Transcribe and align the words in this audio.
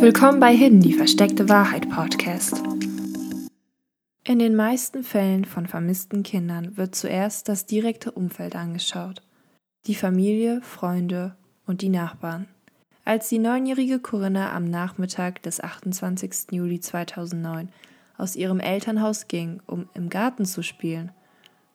Willkommen 0.00 0.40
bei 0.40 0.56
Hidden, 0.56 0.80
die 0.80 0.94
versteckte 0.94 1.50
Wahrheit 1.50 1.90
Podcast. 1.90 2.62
In 4.24 4.38
den 4.38 4.56
meisten 4.56 5.04
Fällen 5.04 5.44
von 5.44 5.66
vermissten 5.66 6.22
Kindern 6.22 6.78
wird 6.78 6.94
zuerst 6.94 7.50
das 7.50 7.66
direkte 7.66 8.10
Umfeld 8.10 8.56
angeschaut. 8.56 9.20
Die 9.86 9.94
Familie, 9.94 10.62
Freunde 10.62 11.36
und 11.66 11.82
die 11.82 11.90
Nachbarn. 11.90 12.48
Als 13.04 13.28
die 13.28 13.38
neunjährige 13.38 13.98
Corinna 13.98 14.54
am 14.54 14.64
Nachmittag 14.64 15.42
des 15.42 15.60
28. 15.60 16.46
Juli 16.52 16.80
2009 16.80 17.68
aus 18.16 18.36
ihrem 18.36 18.58
Elternhaus 18.58 19.28
ging, 19.28 19.60
um 19.66 19.86
im 19.92 20.08
Garten 20.08 20.46
zu 20.46 20.62
spielen, 20.62 21.12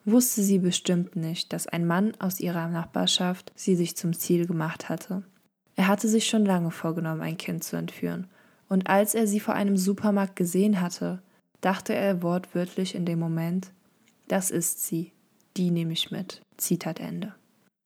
wusste 0.03 0.41
sie 0.41 0.57
bestimmt 0.57 1.15
nicht, 1.15 1.53
dass 1.53 1.67
ein 1.67 1.85
Mann 1.85 2.13
aus 2.17 2.39
ihrer 2.39 2.69
Nachbarschaft 2.69 3.51
sie 3.53 3.75
sich 3.75 3.95
zum 3.95 4.13
Ziel 4.13 4.47
gemacht 4.47 4.89
hatte. 4.89 5.21
Er 5.75 5.87
hatte 5.87 6.07
sich 6.07 6.27
schon 6.27 6.45
lange 6.45 6.71
vorgenommen, 6.71 7.21
ein 7.21 7.37
Kind 7.37 7.63
zu 7.63 7.75
entführen, 7.75 8.27
und 8.67 8.89
als 8.89 9.13
er 9.13 9.27
sie 9.27 9.39
vor 9.39 9.53
einem 9.53 9.77
Supermarkt 9.77 10.35
gesehen 10.35 10.81
hatte, 10.81 11.21
dachte 11.61 11.93
er 11.93 12.23
wortwörtlich 12.23 12.95
in 12.95 13.05
dem 13.05 13.19
Moment, 13.19 13.71
das 14.27 14.51
ist 14.51 14.85
sie, 14.85 15.11
die 15.57 15.71
nehme 15.71 15.93
ich 15.93 16.11
mit. 16.11 16.41
Zitat 16.57 16.99
Ende. 16.99 17.33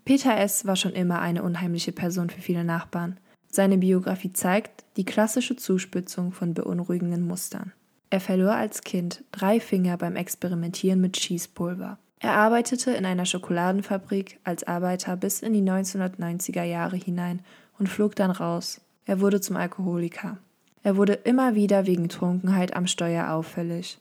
Peter 0.05 0.37
S. 0.37 0.65
war 0.65 0.75
schon 0.75 0.93
immer 0.93 1.19
eine 1.19 1.43
unheimliche 1.43 1.91
Person 1.91 2.29
für 2.29 2.41
viele 2.41 2.63
Nachbarn. 2.63 3.19
Seine 3.51 3.77
Biografie 3.77 4.33
zeigt 4.33 4.85
die 4.97 5.05
klassische 5.05 5.55
Zuspitzung 5.55 6.31
von 6.31 6.53
beunruhigenden 6.53 7.27
Mustern. 7.27 7.73
Er 8.09 8.19
verlor 8.19 8.53
als 8.53 8.81
Kind 8.81 9.23
drei 9.31 9.59
Finger 9.59 9.97
beim 9.97 10.15
Experimentieren 10.15 11.01
mit 11.01 11.17
Schießpulver. 11.19 11.99
Er 12.19 12.33
arbeitete 12.33 12.91
in 12.91 13.05
einer 13.05 13.25
Schokoladenfabrik 13.25 14.39
als 14.43 14.63
Arbeiter 14.65 15.15
bis 15.15 15.41
in 15.41 15.53
die 15.53 15.61
1990er 15.61 16.63
Jahre 16.63 16.97
hinein 16.97 17.41
und 17.79 17.87
flog 17.87 18.15
dann 18.15 18.31
raus. 18.31 18.81
Er 19.05 19.21
wurde 19.21 19.41
zum 19.41 19.55
Alkoholiker. 19.55 20.37
Er 20.83 20.95
wurde 20.95 21.13
immer 21.13 21.55
wieder 21.55 21.87
wegen 21.87 22.09
Trunkenheit 22.09 22.75
am 22.75 22.87
Steuer 22.87 23.31
auffällig. 23.31 23.99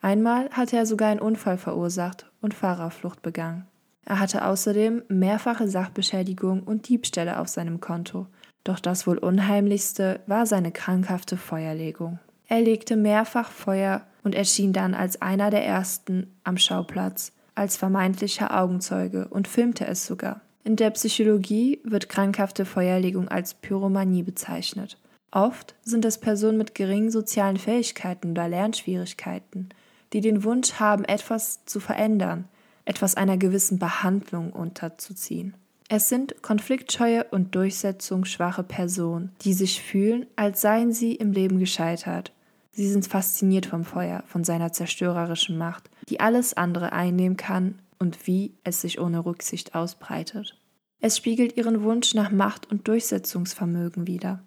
Einmal 0.00 0.50
hatte 0.50 0.76
er 0.76 0.86
sogar 0.86 1.10
einen 1.10 1.20
Unfall 1.20 1.58
verursacht 1.58 2.26
und 2.40 2.54
Fahrerflucht 2.54 3.22
begangen. 3.22 3.66
Er 4.04 4.20
hatte 4.20 4.46
außerdem 4.46 5.02
mehrfache 5.08 5.68
Sachbeschädigung 5.68 6.62
und 6.62 6.88
Diebstähle 6.88 7.38
auf 7.38 7.48
seinem 7.48 7.80
Konto. 7.80 8.26
Doch 8.64 8.80
das 8.80 9.06
wohl 9.06 9.18
unheimlichste 9.18 10.20
war 10.26 10.46
seine 10.46 10.72
krankhafte 10.72 11.36
Feuerlegung. 11.36 12.18
Er 12.46 12.60
legte 12.60 12.96
mehrfach 12.96 13.50
Feuer 13.50 14.02
und 14.24 14.34
erschien 14.34 14.72
dann 14.72 14.94
als 14.94 15.20
einer 15.20 15.50
der 15.50 15.64
ersten 15.64 16.34
am 16.44 16.56
Schauplatz, 16.56 17.32
als 17.54 17.76
vermeintlicher 17.76 18.58
Augenzeuge 18.58 19.28
und 19.28 19.48
filmte 19.48 19.86
es 19.86 20.06
sogar. 20.06 20.40
In 20.68 20.76
der 20.76 20.90
Psychologie 20.90 21.80
wird 21.82 22.10
krankhafte 22.10 22.66
Feuerlegung 22.66 23.28
als 23.28 23.54
Pyromanie 23.54 24.22
bezeichnet. 24.22 24.98
Oft 25.30 25.74
sind 25.82 26.04
es 26.04 26.18
Personen 26.18 26.58
mit 26.58 26.74
geringen 26.74 27.10
sozialen 27.10 27.56
Fähigkeiten 27.56 28.32
oder 28.32 28.50
Lernschwierigkeiten, 28.50 29.70
die 30.12 30.20
den 30.20 30.44
Wunsch 30.44 30.74
haben, 30.74 31.06
etwas 31.06 31.64
zu 31.64 31.80
verändern, 31.80 32.44
etwas 32.84 33.14
einer 33.14 33.38
gewissen 33.38 33.78
Behandlung 33.78 34.52
unterzuziehen. 34.52 35.54
Es 35.88 36.10
sind 36.10 36.42
konfliktscheue 36.42 37.24
und 37.24 37.54
durchsetzungsschwache 37.54 38.62
Personen, 38.62 39.32
die 39.40 39.54
sich 39.54 39.82
fühlen, 39.82 40.26
als 40.36 40.60
seien 40.60 40.92
sie 40.92 41.14
im 41.14 41.32
Leben 41.32 41.58
gescheitert. 41.58 42.34
Sie 42.72 42.90
sind 42.90 43.06
fasziniert 43.06 43.64
vom 43.64 43.86
Feuer, 43.86 44.22
von 44.26 44.44
seiner 44.44 44.70
zerstörerischen 44.70 45.56
Macht, 45.56 45.88
die 46.10 46.20
alles 46.20 46.52
andere 46.52 46.92
einnehmen 46.92 47.38
kann 47.38 47.78
und 47.98 48.26
wie 48.26 48.54
es 48.64 48.80
sich 48.80 49.00
ohne 49.00 49.24
Rücksicht 49.24 49.74
ausbreitet. 49.74 50.56
Es 51.00 51.16
spiegelt 51.16 51.56
ihren 51.56 51.82
Wunsch 51.82 52.14
nach 52.14 52.30
Macht 52.30 52.70
und 52.70 52.88
Durchsetzungsvermögen 52.88 54.06
wider. 54.06 54.42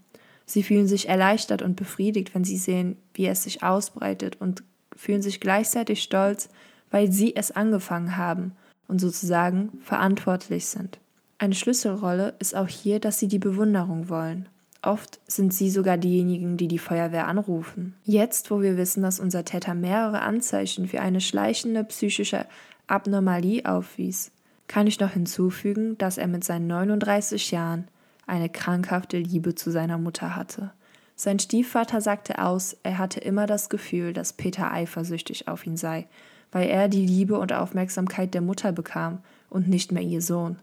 Sie 0.45 0.63
fühlen 0.63 0.87
sich 0.87 1.07
erleichtert 1.07 1.61
und 1.61 1.75
befriedigt, 1.75 2.35
wenn 2.35 2.43
sie 2.43 2.57
sehen, 2.57 2.97
wie 3.13 3.27
es 3.27 3.43
sich 3.43 3.63
ausbreitet 3.63 4.39
und 4.41 4.63
fühlen 4.95 5.21
sich 5.21 5.39
gleichzeitig 5.39 6.03
stolz, 6.03 6.49
weil 6.89 7.11
sie 7.11 7.35
es 7.35 7.51
angefangen 7.51 8.17
haben 8.17 8.51
und 8.87 8.99
sozusagen 8.99 9.79
verantwortlich 9.81 10.65
sind. 10.65 10.99
Eine 11.37 11.55
Schlüsselrolle 11.55 12.35
ist 12.39 12.55
auch 12.55 12.67
hier, 12.67 12.99
dass 12.99 13.17
sie 13.17 13.29
die 13.29 13.39
Bewunderung 13.39 14.09
wollen. 14.09 14.49
Oft 14.83 15.19
sind 15.27 15.53
sie 15.53 15.69
sogar 15.69 15.97
diejenigen, 15.97 16.57
die 16.57 16.67
die 16.67 16.79
Feuerwehr 16.79 17.27
anrufen. 17.27 17.95
Jetzt, 18.03 18.51
wo 18.51 18.61
wir 18.61 18.77
wissen, 18.77 19.03
dass 19.03 19.19
unser 19.19 19.45
Täter 19.45 19.75
mehrere 19.75 20.21
Anzeichen 20.21 20.87
für 20.87 21.01
eine 21.01 21.21
schleichende 21.21 21.83
psychische 21.83 22.45
Abnormalie 22.91 23.65
aufwies, 23.65 24.31
kann 24.67 24.85
ich 24.85 24.99
noch 24.99 25.11
hinzufügen, 25.11 25.97
dass 25.97 26.17
er 26.17 26.27
mit 26.27 26.43
seinen 26.43 26.67
39 26.67 27.51
Jahren 27.51 27.87
eine 28.27 28.49
krankhafte 28.49 29.17
Liebe 29.17 29.55
zu 29.55 29.71
seiner 29.71 29.97
Mutter 29.97 30.35
hatte. 30.35 30.71
Sein 31.15 31.39
Stiefvater 31.39 32.01
sagte 32.01 32.43
aus, 32.43 32.75
er 32.83 32.97
hatte 32.97 33.19
immer 33.19 33.45
das 33.47 33.69
Gefühl, 33.69 34.13
dass 34.13 34.33
Peter 34.33 34.71
eifersüchtig 34.71 35.47
auf 35.47 35.65
ihn 35.65 35.77
sei, 35.77 36.07
weil 36.51 36.69
er 36.69 36.89
die 36.89 37.05
Liebe 37.05 37.37
und 37.37 37.53
Aufmerksamkeit 37.53 38.33
der 38.33 38.41
Mutter 38.41 38.71
bekam 38.71 39.19
und 39.49 39.67
nicht 39.67 39.91
mehr 39.91 40.03
ihr 40.03 40.21
Sohn. 40.21 40.57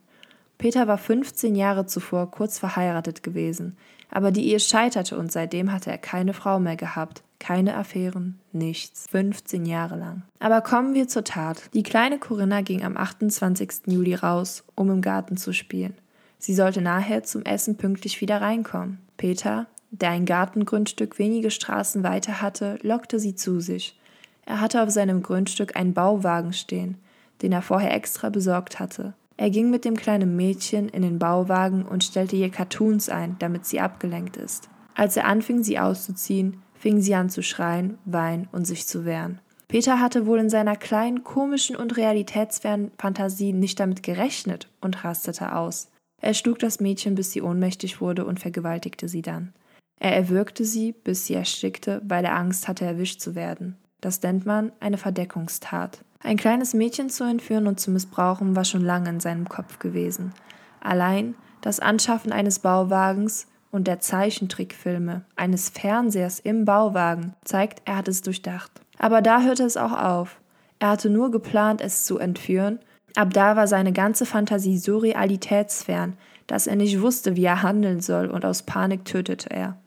Peter 0.58 0.88
war 0.88 0.98
15 0.98 1.54
Jahre 1.54 1.86
zuvor 1.86 2.30
kurz 2.30 2.58
verheiratet 2.58 3.22
gewesen, 3.22 3.76
aber 4.10 4.32
die 4.32 4.48
Ehe 4.48 4.58
scheiterte 4.58 5.16
und 5.16 5.30
seitdem 5.30 5.72
hatte 5.72 5.90
er 5.90 5.98
keine 5.98 6.34
Frau 6.34 6.58
mehr 6.58 6.76
gehabt. 6.76 7.22
Keine 7.38 7.76
Affären, 7.76 8.40
nichts. 8.52 9.06
15 9.10 9.64
Jahre 9.64 9.96
lang. 9.96 10.22
Aber 10.40 10.60
kommen 10.60 10.94
wir 10.94 11.06
zur 11.06 11.22
Tat. 11.22 11.70
Die 11.72 11.84
kleine 11.84 12.18
Corinna 12.18 12.62
ging 12.62 12.82
am 12.82 12.96
28. 12.96 13.82
Juli 13.86 14.14
raus, 14.14 14.64
um 14.74 14.90
im 14.90 15.02
Garten 15.02 15.36
zu 15.36 15.52
spielen. 15.52 15.94
Sie 16.38 16.54
sollte 16.54 16.80
nachher 16.80 17.22
zum 17.22 17.42
Essen 17.42 17.76
pünktlich 17.76 18.20
wieder 18.20 18.40
reinkommen. 18.40 18.98
Peter, 19.16 19.66
der 19.90 20.10
ein 20.10 20.26
Gartengrundstück 20.26 21.20
wenige 21.20 21.52
Straßen 21.52 22.02
weiter 22.02 22.42
hatte, 22.42 22.78
lockte 22.82 23.20
sie 23.20 23.36
zu 23.36 23.60
sich. 23.60 23.98
Er 24.44 24.60
hatte 24.60 24.82
auf 24.82 24.90
seinem 24.90 25.22
Grundstück 25.22 25.76
einen 25.76 25.94
Bauwagen 25.94 26.52
stehen, 26.52 26.96
den 27.42 27.52
er 27.52 27.62
vorher 27.62 27.94
extra 27.94 28.30
besorgt 28.30 28.80
hatte. 28.80 29.14
Er 29.38 29.50
ging 29.50 29.70
mit 29.70 29.84
dem 29.84 29.96
kleinen 29.96 30.34
Mädchen 30.34 30.88
in 30.88 31.02
den 31.02 31.20
Bauwagen 31.20 31.84
und 31.84 32.02
stellte 32.02 32.34
ihr 32.34 32.50
Cartoons 32.50 33.08
ein, 33.08 33.36
damit 33.38 33.64
sie 33.64 33.78
abgelenkt 33.78 34.36
ist. 34.36 34.68
Als 34.94 35.16
er 35.16 35.26
anfing, 35.26 35.62
sie 35.62 35.78
auszuziehen, 35.78 36.60
fing 36.74 37.00
sie 37.00 37.14
an 37.14 37.30
zu 37.30 37.44
schreien, 37.44 37.98
weinen 38.04 38.48
und 38.50 38.66
sich 38.66 38.88
zu 38.88 39.04
wehren. 39.04 39.40
Peter 39.68 40.00
hatte 40.00 40.26
wohl 40.26 40.40
in 40.40 40.50
seiner 40.50 40.74
kleinen, 40.74 41.22
komischen 41.22 41.76
und 41.76 41.96
realitätsfernen 41.96 42.90
Fantasie 42.98 43.52
nicht 43.52 43.78
damit 43.78 44.02
gerechnet 44.02 44.68
und 44.80 45.04
rastete 45.04 45.54
aus. 45.54 45.88
Er 46.20 46.34
schlug 46.34 46.58
das 46.58 46.80
Mädchen, 46.80 47.14
bis 47.14 47.30
sie 47.30 47.42
ohnmächtig 47.42 48.00
wurde 48.00 48.24
und 48.24 48.40
vergewaltigte 48.40 49.08
sie 49.08 49.22
dann. 49.22 49.52
Er 50.00 50.16
erwürgte 50.16 50.64
sie, 50.64 50.92
bis 50.92 51.26
sie 51.26 51.34
erstickte, 51.34 52.02
weil 52.04 52.24
er 52.24 52.36
Angst 52.36 52.66
hatte, 52.66 52.84
erwischt 52.84 53.20
zu 53.20 53.36
werden. 53.36 53.76
Das 54.00 54.20
nennt 54.22 54.46
man 54.46 54.72
eine 54.80 54.98
Verdeckungstat. 54.98 56.04
Ein 56.20 56.36
kleines 56.36 56.74
Mädchen 56.74 57.10
zu 57.10 57.24
entführen 57.24 57.66
und 57.66 57.78
zu 57.78 57.90
missbrauchen 57.90 58.56
war 58.56 58.64
schon 58.64 58.82
lange 58.82 59.10
in 59.10 59.20
seinem 59.20 59.48
Kopf 59.48 59.78
gewesen. 59.78 60.32
Allein 60.80 61.34
das 61.60 61.80
Anschaffen 61.80 62.32
eines 62.32 62.58
Bauwagens 62.58 63.46
und 63.70 63.86
der 63.86 64.00
Zeichentrickfilme, 64.00 65.24
eines 65.36 65.68
Fernsehers 65.68 66.40
im 66.40 66.64
Bauwagen, 66.64 67.34
zeigt, 67.44 67.82
er 67.84 67.96
hat 67.96 68.08
es 68.08 68.22
durchdacht. 68.22 68.70
Aber 68.98 69.22
da 69.22 69.42
hörte 69.42 69.64
es 69.64 69.76
auch 69.76 69.92
auf. 69.92 70.40
Er 70.78 70.90
hatte 70.90 71.10
nur 71.10 71.30
geplant, 71.30 71.80
es 71.80 72.04
zu 72.04 72.18
entführen. 72.18 72.78
Ab 73.14 73.32
da 73.32 73.56
war 73.56 73.66
seine 73.66 73.92
ganze 73.92 74.26
Fantasie 74.26 74.78
so 74.78 74.98
realitätsfern, 74.98 76.16
dass 76.46 76.66
er 76.66 76.76
nicht 76.76 77.00
wusste, 77.00 77.36
wie 77.36 77.44
er 77.44 77.62
handeln 77.62 78.00
soll, 78.00 78.28
und 78.28 78.44
aus 78.44 78.62
Panik 78.62 79.04
tötete 79.04 79.50
er. 79.50 79.78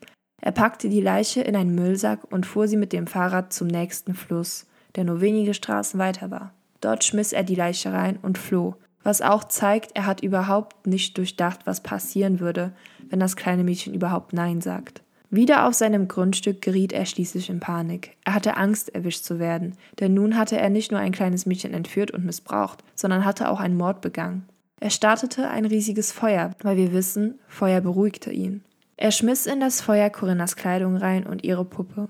Er 0.41 0.52
packte 0.52 0.90
die 0.90 1.02
Leiche 1.02 1.41
in 1.41 1.56
einen 1.56 1.75
Müllsack 1.75 2.20
und 2.31 2.46
fuhr 2.46 2.68
sie 2.68 2.78
mit 2.78 2.94
dem 2.94 3.08
Fahrrad 3.08 3.53
zum 3.53 3.68
nächsten 3.68 4.16
Fluss, 4.16 4.68
der 4.96 5.03
nur 5.03 5.22
wenige 5.22 5.53
Straßen 5.53 6.00
weiter 6.00 6.31
war. 6.31 6.53
Dort 6.79 7.03
schmiss 7.03 7.34
er 7.34 7.44
die 7.44 7.56
Leiche 7.56 7.94
rein 7.94 8.18
und 8.22 8.38
floh, 8.38 8.75
was 9.03 9.22
auch 9.22 9.44
zeigt, 9.44 9.91
er 9.96 10.05
hat 10.05 10.22
überhaupt 10.22 10.85
nicht 10.85 11.17
durchdacht, 11.17 11.61
was 11.66 11.82
passieren 11.82 12.40
würde, 12.40 12.72
wenn 13.09 13.20
das 13.20 13.35
kleine 13.35 13.64
Mädchen 13.64 13.93
überhaupt 13.93 14.34
Nein 14.34 14.61
sagt. 14.61 15.02
Wieder 15.34 15.66
auf 15.66 15.73
seinem 15.73 16.08
Grundstück 16.08 16.61
geriet 16.61 16.91
er 16.91 17.05
schließlich 17.05 17.49
in 17.49 17.61
Panik. 17.61 18.17
Er 18.26 18.35
hatte 18.35 18.58
Angst, 18.58 18.93
erwischt 18.93 19.23
zu 19.23 19.40
werden, 19.40 19.76
denn 19.99 20.14
nun 20.14 20.38
hatte 20.38 20.58
er 20.58 20.70
nicht 20.70 20.91
nur 20.91 20.99
ein 20.99 21.14
kleines 21.14 21.46
Mädchen 21.46 21.73
entführt 21.73 22.11
und 22.11 22.26
missbraucht, 22.26 22.84
sondern 22.96 23.23
hatte 23.23 23.49
auch 23.49 23.59
einen 23.59 23.78
Mord 23.78 24.02
begangen. 24.02 24.46
Er 24.82 24.90
startete 24.90 25.49
ein 25.49 25.66
riesiges 25.66 26.11
Feuer, 26.11 26.52
weil 26.61 26.76
wir 26.76 26.91
wissen, 26.91 27.40
Feuer 27.47 27.82
beruhigte 27.82 28.32
ihn. 28.32 28.64
Er 28.97 29.11
schmiss 29.11 29.46
in 29.46 29.59
das 29.59 29.79
Feuer 29.79 30.09
Corinnas 30.09 30.55
Kleidung 30.55 30.97
rein 30.97 31.26
und 31.26 31.44
ihre 31.44 31.66
Puppe. 31.66 32.09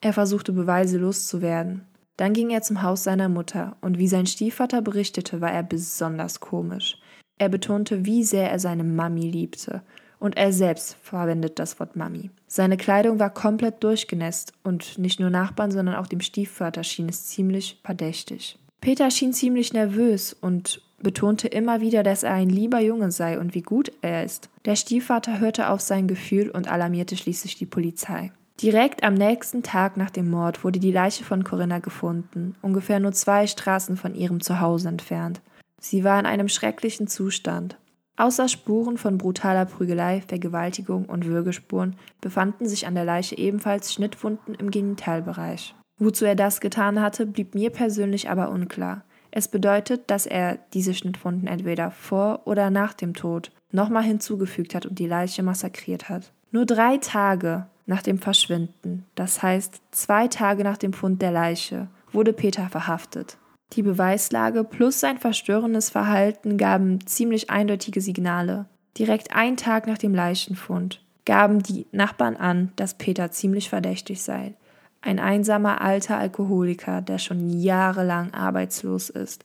Er 0.00 0.12
versuchte 0.12 0.52
Beweise 0.52 0.98
loszuwerden. 0.98 1.86
Dann 2.18 2.32
ging 2.32 2.50
er 2.50 2.62
zum 2.62 2.82
Haus 2.82 3.04
seiner 3.04 3.28
Mutter, 3.28 3.76
und 3.80 3.98
wie 3.98 4.08
sein 4.08 4.26
Stiefvater 4.26 4.82
berichtete, 4.82 5.40
war 5.40 5.52
er 5.52 5.62
besonders 5.62 6.40
komisch. 6.40 6.98
Er 7.38 7.48
betonte, 7.48 8.04
wie 8.04 8.24
sehr 8.24 8.50
er 8.50 8.58
seine 8.58 8.82
Mami 8.82 9.30
liebte, 9.30 9.82
und 10.18 10.36
er 10.36 10.52
selbst 10.52 10.96
verwendet 11.00 11.60
das 11.60 11.78
Wort 11.78 11.94
Mami. 11.94 12.30
Seine 12.48 12.76
Kleidung 12.76 13.20
war 13.20 13.30
komplett 13.30 13.84
durchgenässt, 13.84 14.52
und 14.64 14.98
nicht 14.98 15.20
nur 15.20 15.30
Nachbarn, 15.30 15.70
sondern 15.70 15.94
auch 15.94 16.08
dem 16.08 16.20
Stiefvater 16.20 16.82
schien 16.82 17.08
es 17.08 17.26
ziemlich 17.26 17.78
verdächtig. 17.84 18.58
Peter 18.80 19.12
schien 19.12 19.32
ziemlich 19.32 19.72
nervös 19.72 20.32
und 20.32 20.82
betonte 21.00 21.46
immer 21.46 21.80
wieder, 21.80 22.02
dass 22.02 22.24
er 22.24 22.32
ein 22.32 22.50
lieber 22.50 22.80
Junge 22.80 23.12
sei 23.12 23.38
und 23.38 23.54
wie 23.54 23.62
gut 23.62 23.92
er 24.02 24.24
ist. 24.24 24.50
Der 24.64 24.74
Stiefvater 24.74 25.38
hörte 25.38 25.68
auf 25.68 25.80
sein 25.80 26.08
Gefühl 26.08 26.50
und 26.50 26.66
alarmierte 26.66 27.16
schließlich 27.16 27.54
die 27.54 27.66
Polizei. 27.66 28.32
Direkt 28.60 29.04
am 29.04 29.14
nächsten 29.14 29.62
Tag 29.62 29.96
nach 29.96 30.10
dem 30.10 30.30
Mord 30.30 30.64
wurde 30.64 30.80
die 30.80 30.90
Leiche 30.90 31.22
von 31.22 31.44
Corinna 31.44 31.78
gefunden, 31.78 32.56
ungefähr 32.60 32.98
nur 32.98 33.12
zwei 33.12 33.46
Straßen 33.46 33.96
von 33.96 34.16
ihrem 34.16 34.40
Zuhause 34.40 34.88
entfernt. 34.88 35.40
Sie 35.80 36.02
war 36.02 36.18
in 36.18 36.26
einem 36.26 36.48
schrecklichen 36.48 37.06
Zustand. 37.06 37.78
Außer 38.16 38.48
Spuren 38.48 38.98
von 38.98 39.16
brutaler 39.16 39.64
Prügelei, 39.64 40.22
Vergewaltigung 40.26 41.04
und 41.04 41.26
Würgespuren 41.26 41.94
befanden 42.20 42.66
sich 42.66 42.88
an 42.88 42.96
der 42.96 43.04
Leiche 43.04 43.38
ebenfalls 43.38 43.94
Schnittwunden 43.94 44.56
im 44.56 44.72
Genitalbereich. 44.72 45.76
Wozu 46.00 46.24
er 46.24 46.34
das 46.34 46.60
getan 46.60 47.00
hatte, 47.00 47.26
blieb 47.26 47.54
mir 47.54 47.70
persönlich 47.70 48.28
aber 48.28 48.50
unklar. 48.50 49.04
Es 49.30 49.46
bedeutet, 49.46 50.10
dass 50.10 50.26
er 50.26 50.58
diese 50.74 50.94
Schnittwunden 50.94 51.46
entweder 51.46 51.92
vor 51.92 52.42
oder 52.44 52.70
nach 52.70 52.92
dem 52.92 53.14
Tod 53.14 53.52
nochmal 53.70 54.02
hinzugefügt 54.02 54.74
hat 54.74 54.84
und 54.84 54.98
die 54.98 55.06
Leiche 55.06 55.44
massakriert 55.44 56.08
hat. 56.08 56.32
Nur 56.50 56.66
drei 56.66 56.96
Tage 56.96 57.66
nach 57.88 58.02
dem 58.02 58.18
Verschwinden, 58.18 59.06
das 59.14 59.42
heißt 59.42 59.80
zwei 59.90 60.28
Tage 60.28 60.62
nach 60.62 60.76
dem 60.76 60.92
Fund 60.92 61.22
der 61.22 61.32
Leiche, 61.32 61.88
wurde 62.12 62.34
Peter 62.34 62.68
verhaftet. 62.68 63.38
Die 63.72 63.82
Beweislage 63.82 64.62
plus 64.62 65.00
sein 65.00 65.18
verstörendes 65.18 65.88
Verhalten 65.88 66.58
gaben 66.58 67.06
ziemlich 67.06 67.48
eindeutige 67.48 68.02
Signale. 68.02 68.66
Direkt 68.98 69.34
einen 69.34 69.56
Tag 69.56 69.86
nach 69.86 69.98
dem 69.98 70.14
Leichenfund 70.14 71.02
gaben 71.24 71.62
die 71.62 71.86
Nachbarn 71.90 72.36
an, 72.36 72.72
dass 72.76 72.96
Peter 72.96 73.30
ziemlich 73.30 73.70
verdächtig 73.70 74.22
sei. 74.22 74.54
Ein 75.00 75.18
einsamer 75.18 75.80
alter 75.80 76.18
Alkoholiker, 76.18 77.00
der 77.00 77.18
schon 77.18 77.48
jahrelang 77.48 78.34
arbeitslos 78.34 79.08
ist, 79.08 79.44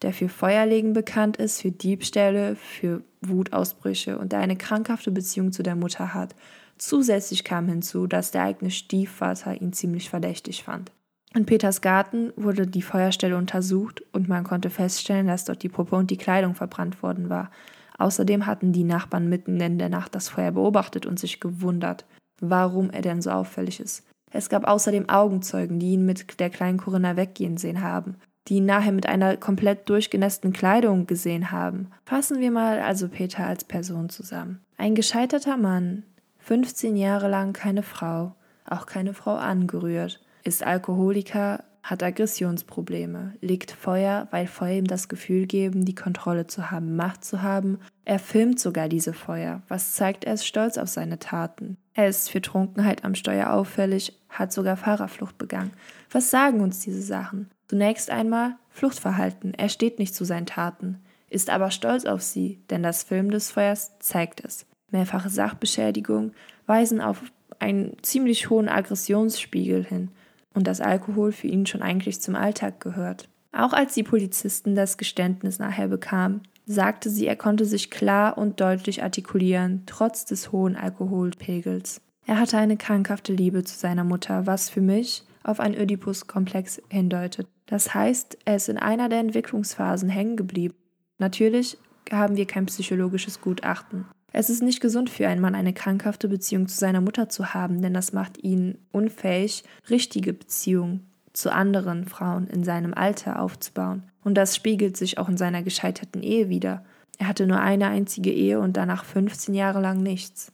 der 0.00 0.12
für 0.12 0.28
Feuerlegen 0.28 0.94
bekannt 0.94 1.36
ist, 1.36 1.60
für 1.60 1.70
Diebstähle, 1.72 2.56
für 2.56 3.02
Wutausbrüche 3.20 4.18
und 4.18 4.32
der 4.32 4.40
eine 4.40 4.56
krankhafte 4.56 5.10
Beziehung 5.10 5.52
zu 5.52 5.62
der 5.62 5.76
Mutter 5.76 6.14
hat 6.14 6.34
Zusätzlich 6.84 7.44
kam 7.44 7.68
hinzu, 7.68 8.08
dass 8.08 8.32
der 8.32 8.42
eigene 8.42 8.72
Stiefvater 8.72 9.54
ihn 9.54 9.72
ziemlich 9.72 10.10
verdächtig 10.10 10.64
fand. 10.64 10.90
In 11.32 11.46
Peters 11.46 11.80
Garten 11.80 12.32
wurde 12.34 12.66
die 12.66 12.82
Feuerstelle 12.82 13.36
untersucht 13.36 14.02
und 14.12 14.28
man 14.28 14.42
konnte 14.42 14.68
feststellen, 14.68 15.28
dass 15.28 15.44
dort 15.44 15.62
die 15.62 15.68
Puppe 15.68 15.94
und 15.94 16.10
die 16.10 16.16
Kleidung 16.16 16.56
verbrannt 16.56 17.00
worden 17.00 17.30
war. 17.30 17.52
Außerdem 17.98 18.46
hatten 18.46 18.72
die 18.72 18.82
Nachbarn 18.82 19.28
mitten 19.28 19.60
in 19.60 19.78
der 19.78 19.90
Nacht 19.90 20.16
das 20.16 20.28
Feuer 20.28 20.50
beobachtet 20.50 21.06
und 21.06 21.20
sich 21.20 21.38
gewundert, 21.38 22.04
warum 22.40 22.90
er 22.90 23.02
denn 23.02 23.22
so 23.22 23.30
auffällig 23.30 23.78
ist. 23.78 24.04
Es 24.32 24.48
gab 24.48 24.66
außerdem 24.66 25.08
Augenzeugen, 25.08 25.78
die 25.78 25.92
ihn 25.92 26.04
mit 26.04 26.40
der 26.40 26.50
kleinen 26.50 26.78
Corinna 26.78 27.16
weggehen 27.16 27.58
sehen 27.58 27.80
haben, 27.80 28.16
die 28.48 28.56
ihn 28.56 28.66
nachher 28.66 28.90
mit 28.90 29.06
einer 29.06 29.36
komplett 29.36 29.88
durchgenässten 29.88 30.52
Kleidung 30.52 31.06
gesehen 31.06 31.52
haben. 31.52 31.92
Fassen 32.06 32.40
wir 32.40 32.50
mal 32.50 32.80
also 32.80 33.08
Peter 33.08 33.46
als 33.46 33.62
Person 33.62 34.08
zusammen. 34.08 34.64
Ein 34.78 34.96
gescheiterter 34.96 35.56
Mann, 35.56 36.02
15 36.42 36.96
Jahre 36.96 37.28
lang 37.28 37.52
keine 37.52 37.84
Frau, 37.84 38.34
auch 38.68 38.86
keine 38.86 39.14
Frau 39.14 39.36
angerührt, 39.36 40.20
ist 40.42 40.64
Alkoholiker, 40.64 41.62
hat 41.84 42.02
Aggressionsprobleme, 42.02 43.34
legt 43.40 43.70
Feuer, 43.70 44.26
weil 44.32 44.48
Feuer 44.48 44.78
ihm 44.78 44.86
das 44.86 45.08
Gefühl 45.08 45.46
geben, 45.46 45.84
die 45.84 45.94
Kontrolle 45.94 46.48
zu 46.48 46.70
haben, 46.70 46.96
Macht 46.96 47.24
zu 47.24 47.42
haben. 47.42 47.78
Er 48.04 48.18
filmt 48.18 48.58
sogar 48.58 48.88
diese 48.88 49.12
Feuer, 49.12 49.62
was 49.68 49.92
zeigt, 49.92 50.24
er 50.24 50.34
ist 50.34 50.46
stolz 50.46 50.78
auf 50.78 50.88
seine 50.88 51.20
Taten. 51.20 51.76
Er 51.94 52.08
ist 52.08 52.28
für 52.28 52.42
Trunkenheit 52.42 53.04
am 53.04 53.14
Steuer 53.14 53.52
auffällig, 53.52 54.20
hat 54.28 54.52
sogar 54.52 54.76
Fahrerflucht 54.76 55.38
begangen. 55.38 55.72
Was 56.10 56.30
sagen 56.30 56.60
uns 56.60 56.80
diese 56.80 57.02
Sachen? 57.02 57.50
Zunächst 57.68 58.10
einmal 58.10 58.56
Fluchtverhalten. 58.70 59.54
Er 59.54 59.68
steht 59.68 60.00
nicht 60.00 60.14
zu 60.14 60.24
seinen 60.24 60.46
Taten, 60.46 61.00
ist 61.30 61.50
aber 61.50 61.70
stolz 61.70 62.04
auf 62.04 62.22
sie, 62.22 62.62
denn 62.68 62.82
das 62.82 63.04
Film 63.04 63.30
des 63.30 63.50
Feuers 63.50 63.98
zeigt 64.00 64.44
es 64.44 64.66
mehrfache 64.92 65.30
Sachbeschädigung 65.30 66.32
weisen 66.66 67.00
auf 67.00 67.22
einen 67.58 67.96
ziemlich 68.02 68.50
hohen 68.50 68.68
Aggressionsspiegel 68.68 69.84
hin 69.84 70.10
und 70.54 70.66
dass 70.66 70.80
Alkohol 70.80 71.32
für 71.32 71.46
ihn 71.46 71.66
schon 71.66 71.82
eigentlich 71.82 72.20
zum 72.20 72.34
Alltag 72.34 72.80
gehört. 72.80 73.28
Auch 73.52 73.72
als 73.72 73.94
die 73.94 74.02
Polizisten 74.02 74.74
das 74.74 74.96
Geständnis 74.96 75.58
nachher 75.58 75.88
bekamen, 75.88 76.42
sagte 76.66 77.10
sie, 77.10 77.26
er 77.26 77.36
konnte 77.36 77.64
sich 77.64 77.90
klar 77.90 78.38
und 78.38 78.60
deutlich 78.60 79.02
artikulieren, 79.02 79.82
trotz 79.86 80.24
des 80.24 80.52
hohen 80.52 80.76
Alkoholpegels. 80.76 82.00
Er 82.26 82.38
hatte 82.38 82.56
eine 82.56 82.76
krankhafte 82.76 83.32
Liebe 83.32 83.64
zu 83.64 83.76
seiner 83.76 84.04
Mutter, 84.04 84.46
was 84.46 84.70
für 84.70 84.80
mich 84.80 85.24
auf 85.42 85.58
einen 85.60 85.74
Oedipus-Komplex 85.74 86.80
hindeutet. 86.88 87.48
Das 87.66 87.94
heißt, 87.94 88.38
er 88.44 88.56
ist 88.56 88.68
in 88.68 88.78
einer 88.78 89.08
der 89.08 89.18
Entwicklungsphasen 89.18 90.08
hängen 90.08 90.36
geblieben. 90.36 90.74
Natürlich 91.18 91.78
haben 92.10 92.36
wir 92.36 92.46
kein 92.46 92.66
psychologisches 92.66 93.40
Gutachten. 93.40 94.06
Es 94.32 94.48
ist 94.48 94.62
nicht 94.62 94.80
gesund 94.80 95.10
für 95.10 95.28
einen 95.28 95.40
Mann, 95.40 95.54
eine 95.54 95.72
krankhafte 95.72 96.28
Beziehung 96.28 96.66
zu 96.68 96.76
seiner 96.76 97.00
Mutter 97.00 97.28
zu 97.28 97.52
haben, 97.54 97.82
denn 97.82 97.94
das 97.94 98.12
macht 98.12 98.42
ihn 98.42 98.78
unfähig, 98.90 99.64
richtige 99.90 100.32
Beziehungen 100.32 101.06
zu 101.32 101.52
anderen 101.52 102.06
Frauen 102.06 102.46
in 102.48 102.64
seinem 102.64 102.94
Alter 102.94 103.40
aufzubauen. 103.40 104.04
Und 104.24 104.34
das 104.34 104.56
spiegelt 104.56 104.96
sich 104.96 105.18
auch 105.18 105.28
in 105.28 105.36
seiner 105.36 105.62
gescheiterten 105.62 106.22
Ehe 106.22 106.48
wieder. 106.48 106.84
Er 107.18 107.28
hatte 107.28 107.46
nur 107.46 107.60
eine 107.60 107.88
einzige 107.88 108.32
Ehe 108.32 108.60
und 108.60 108.76
danach 108.76 109.04
15 109.04 109.54
Jahre 109.54 109.80
lang 109.80 110.02
nichts. 110.02 110.52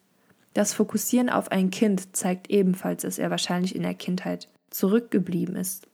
Das 0.54 0.74
Fokussieren 0.74 1.30
auf 1.30 1.52
ein 1.52 1.70
Kind 1.70 2.16
zeigt 2.16 2.50
ebenfalls, 2.50 3.02
dass 3.02 3.18
er 3.18 3.30
wahrscheinlich 3.30 3.76
in 3.76 3.82
der 3.82 3.94
Kindheit 3.94 4.48
zurückgeblieben 4.70 5.56
ist. 5.56 5.86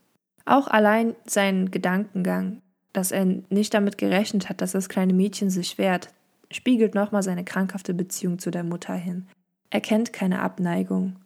Auch 0.47 0.69
allein 0.69 1.15
sein 1.27 1.71
Gedankengang, 1.71 2.63
dass 2.93 3.11
er 3.11 3.25
nicht 3.25 3.75
damit 3.75 3.99
gerechnet 3.99 4.49
hat, 4.49 4.61
dass 4.61 4.73
das 4.73 4.89
kleine 4.89 5.13
Mädchen 5.13 5.51
sich 5.51 5.79
wehrt, 5.79 6.09
spiegelt 6.55 6.95
nochmal 6.95 7.23
seine 7.23 7.45
krankhafte 7.45 7.95
Beziehung 7.95 8.39
zu 8.39 8.51
der 8.51 8.65
Mutter 8.65 8.95
hin. 8.95 9.27
Er 9.71 9.81
kennt 9.81 10.13
keine 10.13 10.41
Abneigung. 10.41 11.17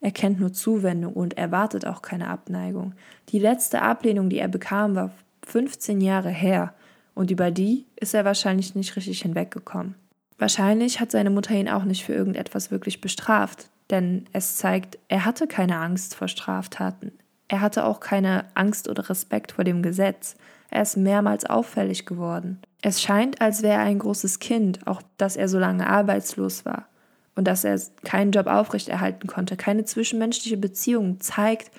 Er 0.00 0.12
kennt 0.12 0.38
nur 0.38 0.52
Zuwendung 0.52 1.12
und 1.12 1.36
erwartet 1.36 1.86
auch 1.86 2.02
keine 2.02 2.28
Abneigung. 2.28 2.94
Die 3.30 3.38
letzte 3.38 3.82
Ablehnung, 3.82 4.30
die 4.30 4.38
er 4.38 4.48
bekam, 4.48 4.94
war 4.94 5.10
15 5.46 6.00
Jahre 6.00 6.30
her 6.30 6.74
und 7.14 7.30
über 7.30 7.50
die 7.50 7.86
ist 7.96 8.14
er 8.14 8.24
wahrscheinlich 8.24 8.74
nicht 8.76 8.94
richtig 8.94 9.22
hinweggekommen. 9.22 9.96
Wahrscheinlich 10.38 11.00
hat 11.00 11.10
seine 11.10 11.30
Mutter 11.30 11.54
ihn 11.54 11.68
auch 11.68 11.82
nicht 11.82 12.04
für 12.04 12.14
irgendetwas 12.14 12.70
wirklich 12.70 13.00
bestraft, 13.00 13.70
denn 13.90 14.26
es 14.32 14.56
zeigt, 14.56 14.98
er 15.08 15.24
hatte 15.24 15.48
keine 15.48 15.78
Angst 15.78 16.14
vor 16.14 16.28
Straftaten. 16.28 17.10
Er 17.48 17.60
hatte 17.60 17.84
auch 17.84 17.98
keine 17.98 18.44
Angst 18.54 18.88
oder 18.88 19.08
Respekt 19.08 19.52
vor 19.52 19.64
dem 19.64 19.82
Gesetz. 19.82 20.36
Er 20.70 20.82
ist 20.82 20.96
mehrmals 20.96 21.46
auffällig 21.46 22.06
geworden. 22.06 22.60
Es 22.82 23.00
scheint, 23.00 23.40
als 23.40 23.62
wäre 23.62 23.74
er 23.74 23.80
ein 23.80 23.98
großes 23.98 24.38
Kind, 24.38 24.86
auch 24.86 25.02
dass 25.16 25.36
er 25.36 25.48
so 25.48 25.58
lange 25.58 25.86
arbeitslos 25.86 26.64
war 26.64 26.88
und 27.34 27.46
dass 27.46 27.64
er 27.64 27.80
keinen 28.04 28.32
Job 28.32 28.46
aufrechterhalten 28.46 29.26
konnte, 29.26 29.56
keine 29.56 29.84
zwischenmenschliche 29.84 30.56
Beziehung 30.56 31.20
zeigt, 31.20 31.70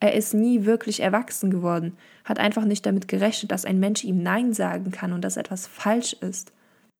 er 0.00 0.14
ist 0.14 0.34
nie 0.34 0.66
wirklich 0.66 1.00
erwachsen 1.00 1.50
geworden, 1.50 1.96
hat 2.24 2.38
einfach 2.38 2.64
nicht 2.64 2.84
damit 2.84 3.08
gerechnet, 3.08 3.50
dass 3.50 3.64
ein 3.64 3.80
Mensch 3.80 4.04
ihm 4.04 4.22
Nein 4.22 4.52
sagen 4.52 4.90
kann 4.90 5.12
und 5.12 5.22
dass 5.22 5.38
etwas 5.38 5.66
falsch 5.66 6.12
ist. 6.14 6.52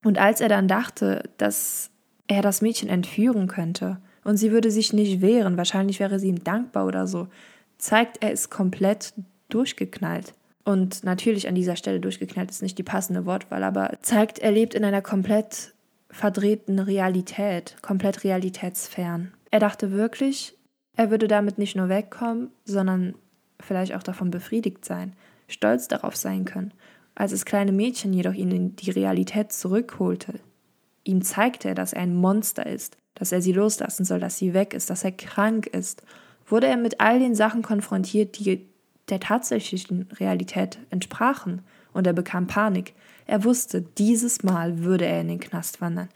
Und 0.04 0.18
als 0.18 0.40
er 0.40 0.48
dann 0.48 0.68
dachte, 0.68 1.28
dass 1.36 1.90
er 2.28 2.40
das 2.40 2.62
Mädchen 2.62 2.88
entführen 2.88 3.46
könnte 3.46 3.98
und 4.22 4.38
sie 4.38 4.52
würde 4.52 4.70
sich 4.70 4.92
nicht 4.92 5.20
wehren, 5.20 5.58
wahrscheinlich 5.58 6.00
wäre 6.00 6.18
sie 6.18 6.28
ihm 6.28 6.42
dankbar 6.42 6.86
oder 6.86 7.06
so, 7.06 7.28
zeigt 7.76 8.22
er 8.22 8.32
ist 8.32 8.50
komplett 8.50 9.12
durchgeknallt 9.50 10.32
und 10.64 11.04
natürlich 11.04 11.46
an 11.46 11.54
dieser 11.54 11.76
Stelle 11.76 12.00
durchgeknallt 12.00 12.50
ist 12.50 12.62
nicht 12.62 12.78
die 12.78 12.82
passende 12.82 13.26
Wortwahl, 13.26 13.62
aber 13.62 13.98
zeigt, 14.00 14.38
er 14.38 14.50
lebt 14.50 14.74
in 14.74 14.84
einer 14.84 15.02
komplett 15.02 15.74
verdrehten 16.08 16.78
Realität, 16.78 17.76
komplett 17.82 18.24
realitätsfern. 18.24 19.32
Er 19.50 19.60
dachte 19.60 19.92
wirklich, 19.92 20.56
er 20.96 21.10
würde 21.10 21.28
damit 21.28 21.58
nicht 21.58 21.76
nur 21.76 21.88
wegkommen, 21.88 22.50
sondern 22.64 23.14
vielleicht 23.60 23.94
auch 23.94 24.02
davon 24.02 24.30
befriedigt 24.30 24.84
sein, 24.84 25.14
stolz 25.48 25.88
darauf 25.88 26.16
sein 26.16 26.44
können. 26.44 26.72
Als 27.14 27.32
das 27.32 27.44
kleine 27.44 27.72
Mädchen 27.72 28.12
jedoch 28.12 28.34
ihn 28.34 28.50
in 28.50 28.76
die 28.76 28.90
Realität 28.90 29.52
zurückholte, 29.52 30.34
ihm 31.04 31.22
zeigte 31.22 31.68
er, 31.68 31.74
dass 31.74 31.92
er 31.92 32.02
ein 32.02 32.14
Monster 32.14 32.66
ist, 32.66 32.96
dass 33.14 33.32
er 33.32 33.42
sie 33.42 33.52
loslassen 33.52 34.04
soll, 34.04 34.18
dass 34.18 34.38
sie 34.38 34.54
weg 34.54 34.72
ist, 34.72 34.90
dass 34.90 35.04
er 35.04 35.12
krank 35.12 35.66
ist, 35.66 36.02
wurde 36.46 36.66
er 36.66 36.76
mit 36.76 37.00
all 37.00 37.18
den 37.18 37.34
Sachen 37.34 37.62
konfrontiert, 37.62 38.38
die 38.38 38.66
der 39.08 39.20
tatsächlichen 39.20 40.08
Realität 40.18 40.78
entsprachen, 40.90 41.62
und 41.94 42.06
er 42.06 42.12
bekam 42.12 42.46
Panik. 42.46 42.92
Er 43.24 43.44
wusste, 43.44 43.80
dieses 43.80 44.42
Mal 44.42 44.80
würde 44.80 45.06
er 45.06 45.22
in 45.22 45.28
den 45.28 45.40
Knast 45.40 45.80
wandern. 45.80 46.10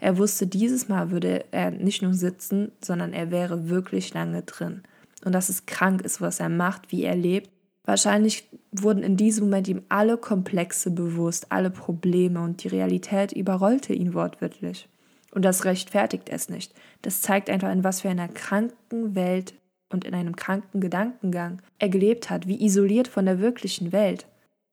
Er 0.00 0.18
wusste, 0.18 0.46
dieses 0.46 0.88
Mal 0.88 1.10
würde 1.10 1.44
er 1.52 1.70
nicht 1.70 2.02
nur 2.02 2.14
sitzen, 2.14 2.72
sondern 2.82 3.12
er 3.12 3.30
wäre 3.30 3.68
wirklich 3.68 4.12
lange 4.14 4.42
drin. 4.42 4.82
Und 5.24 5.32
dass 5.32 5.48
es 5.48 5.66
krank 5.66 6.02
ist, 6.02 6.20
was 6.20 6.40
er 6.40 6.48
macht, 6.48 6.90
wie 6.90 7.04
er 7.04 7.16
lebt. 7.16 7.50
Wahrscheinlich 7.84 8.48
wurden 8.72 9.02
in 9.02 9.16
diesem 9.16 9.44
Moment 9.44 9.68
ihm 9.68 9.82
alle 9.88 10.16
Komplexe 10.16 10.90
bewusst, 10.90 11.50
alle 11.50 11.70
Probleme 11.70 12.40
und 12.40 12.62
die 12.62 12.68
Realität 12.68 13.32
überrollte 13.32 13.92
ihn 13.92 14.14
wortwörtlich. 14.14 14.88
Und 15.32 15.44
das 15.44 15.64
rechtfertigt 15.64 16.28
es 16.28 16.48
nicht. 16.48 16.72
Das 17.02 17.20
zeigt 17.20 17.50
einfach, 17.50 17.70
in 17.70 17.84
was 17.84 18.02
für 18.02 18.08
einer 18.08 18.28
kranken 18.28 19.14
Welt 19.14 19.54
und 19.90 20.04
in 20.04 20.14
einem 20.14 20.36
kranken 20.36 20.80
Gedankengang 20.80 21.60
er 21.78 21.88
gelebt 21.88 22.30
hat, 22.30 22.46
wie 22.46 22.64
isoliert 22.64 23.08
von 23.08 23.24
der 23.24 23.40
wirklichen 23.40 23.92
Welt. 23.92 24.26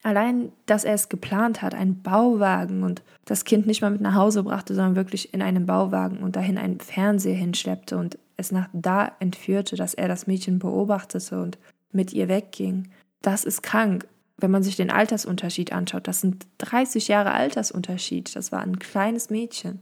Allein, 0.03 0.51
dass 0.67 0.83
er 0.83 0.93
es 0.93 1.09
geplant 1.09 1.61
hat, 1.61 1.73
einen 1.73 2.03
Bauwagen 2.03 2.83
und 2.83 3.01
das 3.25 3.43
Kind 3.43 3.65
nicht 3.65 3.81
mal 3.81 3.89
mit 3.89 4.01
nach 4.01 4.13
Hause 4.13 4.43
brachte, 4.43 4.75
sondern 4.75 4.95
wirklich 4.95 5.33
in 5.33 5.41
einem 5.41 5.65
Bauwagen 5.65 6.19
und 6.19 6.35
dahin 6.35 6.59
einen 6.59 6.79
Fernseher 6.79 7.35
hinschleppte 7.35 7.97
und 7.97 8.19
es 8.37 8.51
nach 8.51 8.69
da 8.73 9.13
entführte, 9.19 9.75
dass 9.75 9.93
er 9.93 10.07
das 10.07 10.27
Mädchen 10.27 10.59
beobachtete 10.59 11.41
und 11.41 11.57
mit 11.91 12.13
ihr 12.13 12.27
wegging. 12.27 12.89
Das 13.21 13.45
ist 13.45 13.63
krank, 13.63 14.05
wenn 14.37 14.51
man 14.51 14.61
sich 14.61 14.75
den 14.75 14.91
Altersunterschied 14.91 15.71
anschaut. 15.71 16.07
Das 16.07 16.21
sind 16.21 16.45
30 16.59 17.07
Jahre 17.07 17.31
Altersunterschied. 17.31 18.35
Das 18.35 18.51
war 18.51 18.61
ein 18.61 18.77
kleines 18.77 19.29
Mädchen. 19.29 19.79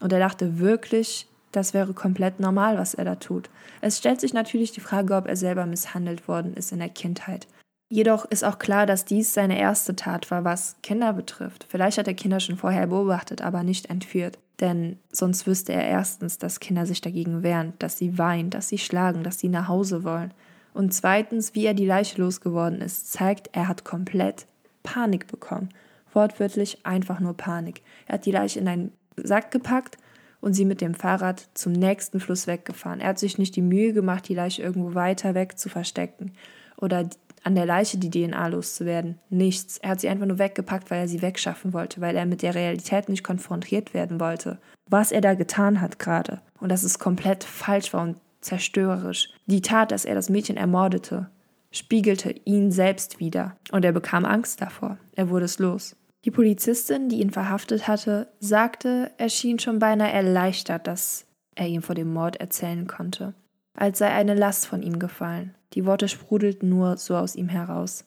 Und 0.00 0.12
er 0.12 0.18
dachte 0.18 0.58
wirklich, 0.58 1.28
das 1.56 1.74
wäre 1.74 1.94
komplett 1.94 2.40
normal, 2.40 2.78
was 2.78 2.94
er 2.94 3.04
da 3.04 3.14
tut. 3.16 3.50
Es 3.80 3.98
stellt 3.98 4.20
sich 4.20 4.34
natürlich 4.34 4.72
die 4.72 4.80
Frage, 4.80 5.14
ob 5.14 5.26
er 5.26 5.36
selber 5.36 5.66
misshandelt 5.66 6.28
worden 6.28 6.54
ist 6.54 6.72
in 6.72 6.78
der 6.78 6.88
Kindheit. 6.88 7.46
Jedoch 7.88 8.24
ist 8.24 8.44
auch 8.44 8.58
klar, 8.58 8.86
dass 8.86 9.04
dies 9.04 9.34
seine 9.34 9.58
erste 9.58 9.94
Tat 9.94 10.30
war, 10.30 10.44
was 10.44 10.76
Kinder 10.82 11.12
betrifft. 11.12 11.66
Vielleicht 11.68 11.98
hat 11.98 12.08
er 12.08 12.14
Kinder 12.14 12.40
schon 12.40 12.56
vorher 12.56 12.86
beobachtet, 12.86 13.42
aber 13.42 13.62
nicht 13.62 13.90
entführt. 13.90 14.38
Denn 14.60 14.98
sonst 15.12 15.46
wüsste 15.46 15.72
er 15.72 15.86
erstens, 15.86 16.38
dass 16.38 16.60
Kinder 16.60 16.86
sich 16.86 17.00
dagegen 17.00 17.42
wehren, 17.42 17.74
dass 17.78 17.98
sie 17.98 18.18
weinen, 18.18 18.50
dass 18.50 18.68
sie 18.68 18.78
schlagen, 18.78 19.22
dass 19.22 19.38
sie 19.38 19.48
nach 19.48 19.68
Hause 19.68 20.04
wollen. 20.04 20.32
Und 20.72 20.92
zweitens, 20.92 21.54
wie 21.54 21.66
er 21.66 21.74
die 21.74 21.86
Leiche 21.86 22.20
losgeworden 22.20 22.80
ist, 22.80 23.12
zeigt, 23.12 23.50
er 23.52 23.68
hat 23.68 23.84
komplett 23.84 24.46
Panik 24.82 25.26
bekommen. 25.26 25.68
Wortwörtlich 26.12 26.78
einfach 26.84 27.20
nur 27.20 27.36
Panik. 27.36 27.82
Er 28.06 28.14
hat 28.14 28.26
die 28.26 28.32
Leiche 28.32 28.60
in 28.60 28.68
einen 28.68 28.92
Sack 29.16 29.50
gepackt 29.50 29.98
und 30.44 30.52
sie 30.52 30.66
mit 30.66 30.82
dem 30.82 30.92
Fahrrad 30.92 31.48
zum 31.54 31.72
nächsten 31.72 32.20
Fluss 32.20 32.46
weggefahren. 32.46 33.00
Er 33.00 33.08
hat 33.08 33.18
sich 33.18 33.38
nicht 33.38 33.56
die 33.56 33.62
Mühe 33.62 33.94
gemacht, 33.94 34.28
die 34.28 34.34
Leiche 34.34 34.62
irgendwo 34.62 34.94
weiter 34.94 35.34
weg 35.34 35.58
zu 35.58 35.70
verstecken 35.70 36.32
oder 36.76 37.08
an 37.44 37.54
der 37.54 37.64
Leiche 37.64 37.96
die 37.96 38.10
DNA 38.10 38.48
loszuwerden. 38.48 39.18
Nichts. 39.30 39.78
Er 39.78 39.90
hat 39.90 40.00
sie 40.00 40.08
einfach 40.08 40.26
nur 40.26 40.38
weggepackt, 40.38 40.90
weil 40.90 41.00
er 41.00 41.08
sie 41.08 41.22
wegschaffen 41.22 41.72
wollte, 41.72 42.02
weil 42.02 42.14
er 42.14 42.26
mit 42.26 42.42
der 42.42 42.54
Realität 42.54 43.08
nicht 43.08 43.24
konfrontiert 43.24 43.94
werden 43.94 44.20
wollte. 44.20 44.58
Was 44.88 45.12
er 45.12 45.22
da 45.22 45.32
getan 45.32 45.80
hat 45.80 45.98
gerade. 45.98 46.42
Und 46.60 46.68
dass 46.68 46.82
es 46.82 46.98
komplett 46.98 47.42
falsch 47.42 47.94
war 47.94 48.02
und 48.02 48.18
zerstörerisch. 48.42 49.30
Die 49.46 49.62
Tat, 49.62 49.92
dass 49.92 50.04
er 50.04 50.14
das 50.14 50.28
Mädchen 50.28 50.58
ermordete, 50.58 51.30
spiegelte 51.70 52.34
ihn 52.44 52.70
selbst 52.70 53.18
wieder. 53.18 53.56
Und 53.72 53.84
er 53.84 53.92
bekam 53.92 54.26
Angst 54.26 54.60
davor. 54.60 54.98
Er 55.16 55.30
wurde 55.30 55.46
es 55.46 55.58
los. 55.58 55.96
Die 56.24 56.30
Polizistin, 56.30 57.10
die 57.10 57.20
ihn 57.20 57.30
verhaftet 57.30 57.86
hatte, 57.86 58.28
sagte, 58.40 59.10
er 59.18 59.28
schien 59.28 59.58
schon 59.58 59.78
beinahe 59.78 60.10
erleichtert, 60.10 60.86
dass 60.86 61.26
er 61.54 61.66
ihm 61.66 61.82
vor 61.82 61.94
dem 61.94 62.12
Mord 62.12 62.36
erzählen 62.36 62.86
konnte, 62.86 63.34
als 63.74 63.98
sei 63.98 64.08
eine 64.08 64.34
Last 64.34 64.66
von 64.66 64.82
ihm 64.82 64.98
gefallen. 64.98 65.54
Die 65.74 65.84
Worte 65.84 66.08
sprudelten 66.08 66.68
nur 66.68 66.96
so 66.96 67.16
aus 67.16 67.36
ihm 67.36 67.48
heraus. 67.48 68.06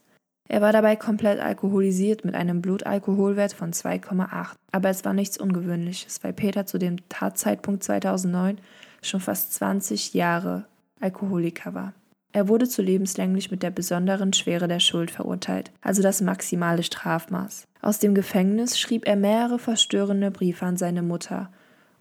Er 0.49 0.61
war 0.61 0.71
dabei 0.71 0.95
komplett 0.95 1.39
alkoholisiert 1.39 2.23
mit 2.23 2.33
einem 2.33 2.61
Blutalkoholwert 2.61 3.53
von 3.53 3.73
2,8. 3.73 4.55
Aber 4.71 4.89
es 4.89 5.03
war 5.03 5.13
nichts 5.13 5.37
Ungewöhnliches, 5.37 6.23
weil 6.23 6.33
Peter 6.33 6.65
zu 6.65 6.79
dem 6.79 7.07
Tatzeitpunkt 7.09 7.83
2009 7.83 8.57
schon 9.01 9.19
fast 9.19 9.53
20 9.53 10.13
Jahre 10.13 10.65
Alkoholiker 11.01 11.73
war. 11.73 11.93
Er 12.37 12.47
wurde 12.47 12.69
zu 12.69 12.83
lebenslänglich 12.83 13.49
mit 13.49 13.63
der 13.63 13.71
besonderen 13.71 14.31
Schwere 14.31 14.67
der 14.67 14.79
Schuld 14.79 15.09
verurteilt, 15.09 15.71
also 15.81 16.03
das 16.03 16.21
maximale 16.21 16.83
Strafmaß. 16.83 17.65
Aus 17.81 17.97
dem 17.97 18.13
Gefängnis 18.13 18.77
schrieb 18.79 19.07
er 19.07 19.15
mehrere 19.15 19.57
verstörende 19.57 20.29
Briefe 20.29 20.63
an 20.67 20.77
seine 20.77 21.01
Mutter 21.01 21.49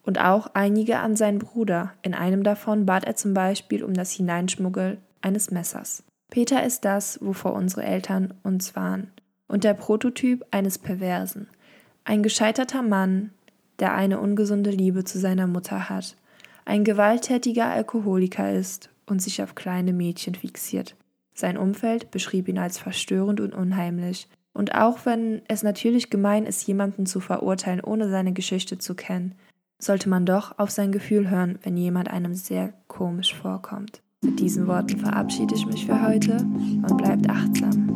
und 0.02 0.20
auch 0.20 0.48
einige 0.52 0.98
an 0.98 1.16
seinen 1.16 1.38
Bruder. 1.38 1.94
In 2.02 2.12
einem 2.12 2.42
davon 2.42 2.84
bat 2.84 3.06
er 3.06 3.16
zum 3.16 3.32
Beispiel 3.32 3.82
um 3.82 3.94
das 3.94 4.12
Hineinschmuggeln 4.12 4.98
eines 5.22 5.50
Messers. 5.50 6.04
Peter 6.30 6.62
ist 6.66 6.84
das, 6.84 7.18
wovor 7.22 7.54
unsere 7.54 7.84
Eltern 7.84 8.34
uns 8.42 8.76
warnen, 8.76 9.12
und 9.48 9.64
der 9.64 9.72
Prototyp 9.72 10.44
eines 10.50 10.76
Perversen. 10.76 11.48
Ein 12.04 12.22
gescheiterter 12.22 12.82
Mann, 12.82 13.30
der 13.78 13.94
eine 13.94 14.20
ungesunde 14.20 14.68
Liebe 14.68 15.04
zu 15.04 15.18
seiner 15.18 15.46
Mutter 15.46 15.88
hat, 15.88 16.14
ein 16.66 16.84
gewalttätiger 16.84 17.70
Alkoholiker 17.70 18.52
ist 18.52 18.90
und 19.06 19.22
sich 19.22 19.42
auf 19.42 19.54
kleine 19.54 19.92
Mädchen 19.92 20.34
fixiert. 20.34 20.96
Sein 21.34 21.58
Umfeld 21.58 22.10
beschrieb 22.10 22.48
ihn 22.48 22.58
als 22.58 22.78
verstörend 22.78 23.40
und 23.40 23.54
unheimlich. 23.54 24.28
Und 24.52 24.74
auch 24.74 25.04
wenn 25.04 25.42
es 25.48 25.62
natürlich 25.62 26.08
gemein 26.08 26.46
ist, 26.46 26.66
jemanden 26.66 27.04
zu 27.04 27.20
verurteilen, 27.20 27.82
ohne 27.82 28.08
seine 28.08 28.32
Geschichte 28.32 28.78
zu 28.78 28.94
kennen, 28.94 29.34
sollte 29.78 30.08
man 30.08 30.24
doch 30.24 30.58
auf 30.58 30.70
sein 30.70 30.92
Gefühl 30.92 31.28
hören, 31.28 31.58
wenn 31.62 31.76
jemand 31.76 32.10
einem 32.10 32.34
sehr 32.34 32.72
komisch 32.88 33.34
vorkommt. 33.34 34.00
Mit 34.22 34.40
diesen 34.40 34.66
Worten 34.66 34.98
verabschiede 34.98 35.54
ich 35.54 35.66
mich 35.66 35.84
für 35.84 36.02
heute 36.02 36.38
und 36.38 36.96
bleibt 36.96 37.28
achtsam. 37.28 37.86